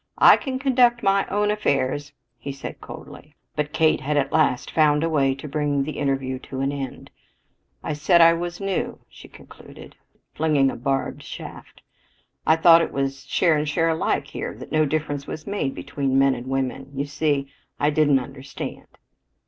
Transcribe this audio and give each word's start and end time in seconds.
"I 0.17 0.35
can 0.35 0.57
conduct 0.57 1.03
my 1.03 1.27
own 1.27 1.51
affairs," 1.51 2.11
he 2.39 2.51
said 2.51 2.81
coldly. 2.81 3.35
But 3.55 3.71
Kate 3.71 4.01
had 4.01 4.17
at 4.17 4.31
last 4.31 4.71
found 4.71 5.03
a 5.03 5.09
way 5.11 5.35
to 5.35 5.47
bring 5.47 5.83
the 5.83 5.99
interview 5.99 6.39
to 6.39 6.61
an 6.61 6.71
end. 6.71 7.11
"I 7.83 7.93
said 7.93 8.19
I 8.19 8.33
was 8.33 8.59
new," 8.59 9.01
she 9.07 9.27
concluded, 9.27 9.95
flinging 10.33 10.71
a 10.71 10.75
barbed 10.75 11.21
shaft. 11.21 11.83
"I 12.47 12.55
thought 12.55 12.81
it 12.81 12.91
was 12.91 13.27
share 13.27 13.55
and 13.55 13.69
share 13.69 13.89
alike 13.89 14.25
here 14.25 14.55
that 14.55 14.71
no 14.71 14.87
difference 14.87 15.27
was 15.27 15.45
made 15.45 15.75
between 15.75 16.17
men 16.17 16.33
and 16.33 16.47
women. 16.47 16.89
You 16.95 17.05
see 17.05 17.51
I 17.79 17.91
didn't 17.91 18.17
understand." 18.17 18.87